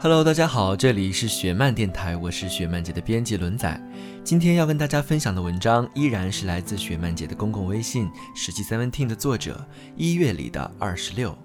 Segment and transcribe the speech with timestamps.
[0.00, 3.80] Hello，大家好，这里是雪漫电台，我是雪漫姐的编辑轮仔。
[4.24, 9.64] 今天要跟大家分享的文章依然是来自雪漫姐的公共微信《十七 Seventeen》的作者
[9.96, 11.36] 一月里的二十六，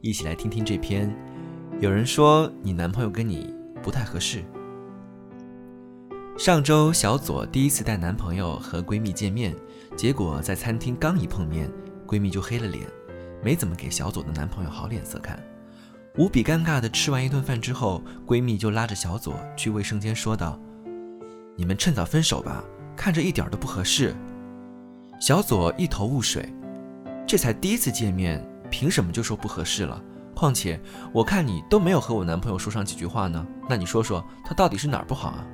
[0.00, 1.14] 一起来听听这篇。
[1.80, 3.54] 有人说你男朋友跟你。
[3.82, 4.44] 不太合适。
[6.38, 9.52] 上周小左第一次带男朋友和闺蜜见面，
[9.96, 11.68] 结果在餐厅刚一碰面，
[12.06, 12.86] 闺蜜就黑了脸，
[13.42, 15.36] 没怎么给小左的男朋友好脸色看。
[16.18, 20.60] 无比尴尬的吃完一顿饭之后，闺蜜就拉着小左去卫生间说道
[21.56, 22.62] ：“你们趁早分手吧，
[22.94, 24.14] 看着一点都不合适。”
[25.18, 26.52] 小左一头雾水，
[27.26, 30.02] 这才第一次见面，凭什么就说不合适了？
[30.34, 30.78] 况且
[31.14, 35.46] 我看你都没有和我男朋友说上几句话呢，那你说说他到底是哪儿不好啊？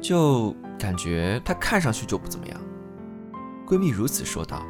[0.00, 2.60] 就感觉他看上去就不怎么样。
[3.66, 4.64] 闺蜜如此说道。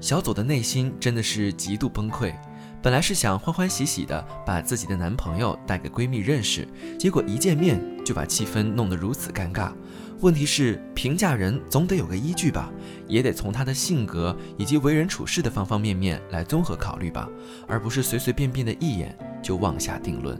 [0.00, 2.32] 小左的内心真的是极度崩溃，
[2.82, 6.66] 本来是想欢欢喜喜的把自己的男朋友带给闺蜜认识，
[6.98, 9.70] 结果一见面就把气氛弄得如此尴尬。
[10.20, 12.72] 问题是评价人总得有个依据吧，
[13.06, 17.28] 也得从他的性格以及为人处事的方方面面来综合考虑吧，
[17.68, 20.38] 而不是随随便便的一眼就妄下定论，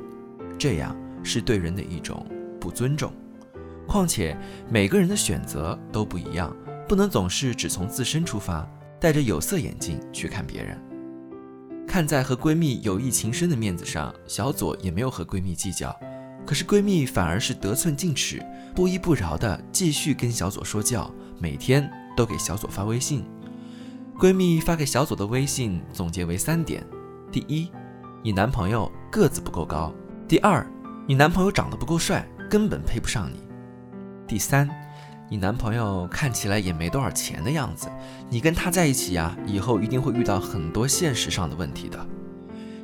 [0.59, 2.27] 这样是对人的一种
[2.59, 3.13] 不尊重。
[3.87, 4.35] 况且
[4.71, 6.55] 每个人的选择都不一样，
[6.89, 8.67] 不能总是只从自身出发，
[8.99, 10.79] 戴着有色眼镜去看别人。
[11.91, 15.93] 看在和闺蜜友谊情深的面子上，小左也没有和闺蜜计较。
[16.47, 18.41] 可是闺蜜反而是得寸进尺，
[18.77, 23.25] 不依不饶的继续跟小左说教，每天都给小左发微信。
[24.21, 26.87] 闺蜜发给小左的微信总结为三点：
[27.33, 27.69] 第一，
[28.23, 29.93] 你男朋友个子不够高；
[30.29, 30.65] 第二，
[31.09, 33.39] 你男朋友长得不够帅，根本配不上你；
[34.29, 34.71] 第三，
[35.33, 37.89] 你男朋友看起来也没多少钱的样子，
[38.29, 42.05] 你跟他在一起呀，以后一定会遇到很多现实上的问题的。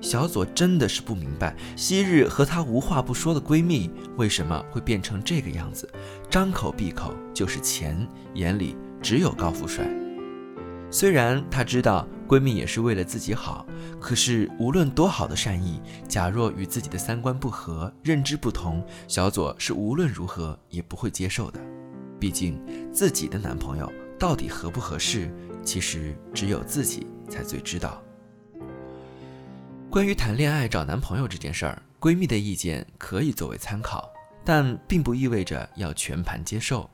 [0.01, 5.91] 小左真的是不明白，昔日和她无话不说的闺蜜为什么会变成这个样子，
[6.31, 9.85] 张口闭口就是钱，眼里只有高富帅。
[10.89, 13.67] 虽然她知道闺蜜也是为了自己好，
[13.99, 21.59] 可是无论多好的善意，假若与自己的三观不合、认知不同，小左是无论如何也不会接受的。
[22.19, 22.60] 毕竟
[22.93, 25.31] 自己的男朋友到底合不合适，
[25.62, 28.03] 其实只有自己才最知道。
[29.91, 34.10] 关于谈恋爱找男朋友这件事儿，闺蜜的意见可以作为参考，
[34.44, 36.88] 但并不意味着要全盘接受，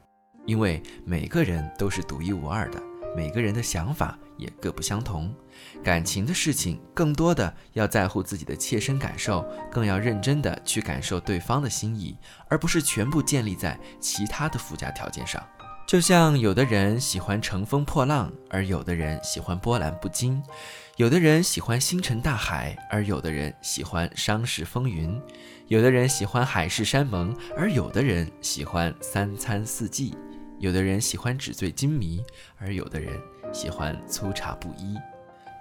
[0.47, 2.83] 因为每个人都是独一无二的，
[3.17, 5.35] 每个人的想法也各不相同。
[5.83, 12.17] 感情的事情，更多的要在乎自己的切身感受，更要认真的去感受对方的心意，
[12.49, 15.43] 而不是全部建立在其他的附加条件上。
[15.85, 20.43] 就像有的人喜欢乘风破浪，而有的人喜欢波澜不惊。
[20.97, 25.21] 有的人喜欢星辰大海，而有的人喜欢伤世风云；
[25.67, 30.15] 有的人喜欢海誓山盟，而有的人喜欢三餐四季；
[30.63, 32.23] 有的人喜欢纸醉金迷，
[32.57, 33.21] 而有的人
[33.53, 34.97] 喜欢粗茶不一。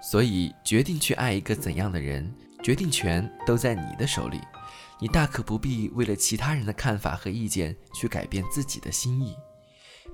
[0.00, 2.32] 所以，决定去爱一个怎样的人，
[2.62, 4.40] 决定权都在你的手里。
[5.00, 9.34] 你大可不必为了其他人的看法和意见去改变自己的心意。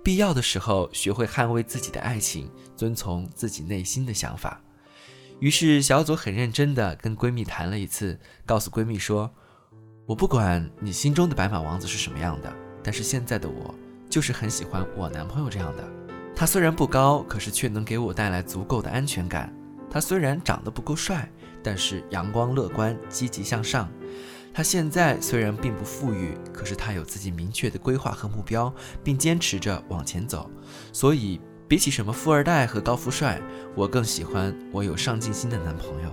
[0.02, 4.58] 必要的时候，学会捍卫自己的爱情，遵从自己内心的想法。
[5.38, 9.30] 于是，小左很认真地跟闺蜜谈了一次，告诉闺蜜说
[10.08, 12.50] ：“我不管你心中的白马王子是什么样的，
[12.82, 13.74] 但是现在的我
[14.08, 15.84] 就是很喜欢我男朋友这样的。
[16.34, 19.52] 他虽然不高，可是却能给我带来足够的安全感。
[19.90, 21.30] 他虽然长得不够帅，
[21.62, 23.88] 但是阳光乐观、积极向上。
[24.52, 28.72] 他现在虽然并不富裕，可是他有自己明确的规划和目标，
[29.04, 30.50] 并坚持着往前走。
[30.92, 33.38] 所以。”比起什么富二代和高富帅，
[33.74, 36.10] 我更喜欢我有上进心的男朋友。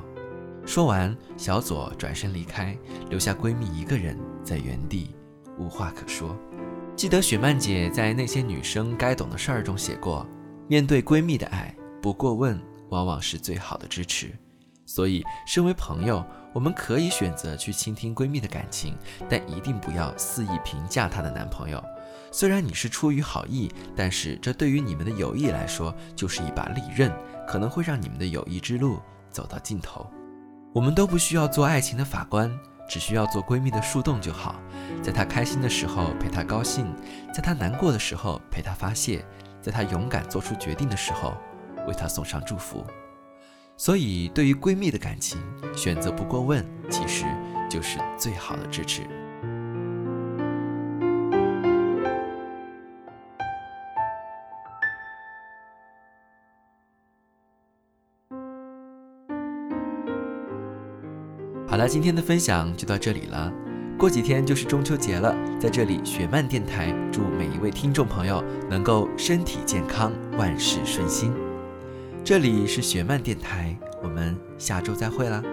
[0.65, 2.77] 说完，小左转身离开，
[3.09, 5.15] 留下闺蜜一个人在原地，
[5.57, 6.37] 无话可说。
[6.95, 10.25] 记得雪漫姐在《那些女生该懂的事儿》中写过：
[10.69, 12.57] 面对闺蜜的爱，不过问
[12.89, 14.31] 往往是最好的支持。
[14.85, 18.97] 所以，身为朋友，我们可以选择去倾听闺蜜的感情，
[19.27, 21.83] 但一定不要肆意评价她的男朋友。
[22.31, 27.11] 虽然你是出于好意，但是这对于你们的友谊来说就是一把利刃，
[27.45, 28.99] 可能会让你们的友谊之路
[29.29, 30.09] 走到尽头。
[30.71, 32.49] 我们都不需要做爱情的法官，
[32.87, 34.55] 只需要做闺蜜的树洞就好。
[35.01, 36.93] 在她开心的时候陪她高兴，
[37.33, 39.25] 在她难过的时候陪她发泄，
[39.61, 41.35] 在她勇敢做出决定的时候
[41.87, 42.85] 为她送上祝福。
[43.77, 45.37] 所以，对于闺蜜的感情，
[45.75, 47.25] 选择不过问，其实
[47.69, 49.01] 就是最好的支持。
[61.75, 63.51] 好了，今天的分享就到这里了。
[63.97, 71.33] 过几天就是中秋节了，在这里，雪漫电台祝每一位听众朋友能够身体健康，万事顺心。
[72.23, 75.43] 这里是雪漫电台，我们下周再会啦。